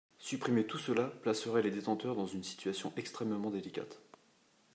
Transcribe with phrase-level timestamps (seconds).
[0.17, 3.99] Supprimer tout cela placerait les détenteurs dans une situation extrêmement délicate.